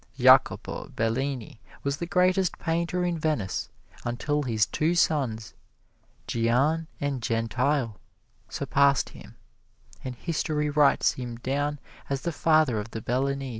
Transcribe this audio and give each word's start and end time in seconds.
Jacopo 0.17 0.87
Bellini 0.89 1.61
was 1.83 1.97
the 1.97 2.07
greatest 2.07 2.57
painter 2.57 3.05
in 3.05 3.19
Venice 3.19 3.69
until 4.03 4.41
his 4.41 4.65
two 4.65 4.95
sons, 4.95 5.53
Gian 6.25 6.87
and 6.99 7.21
Gentile, 7.21 7.99
surpassed 8.49 9.09
him, 9.09 9.35
and 10.03 10.15
history 10.15 10.71
writes 10.71 11.11
him 11.11 11.35
down 11.35 11.77
as 12.09 12.21
the 12.21 12.31
father 12.31 12.79
of 12.79 12.89
the 12.89 13.01
Bellinis. 13.03 13.49